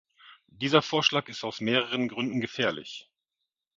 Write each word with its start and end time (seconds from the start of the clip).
Dieser 0.47 0.81
Vorschlag 0.81 1.27
ist 1.27 1.43
aus 1.43 1.61
mehreren 1.61 2.07
Gründen 2.07 2.41
gefährlich. 2.41 3.07